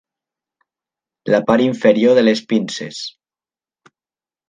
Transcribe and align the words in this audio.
La 1.35 1.41
part 1.51 1.65
inferior 1.67 2.19
de 2.23 2.27
les 2.27 2.45
pinces. 2.55 3.07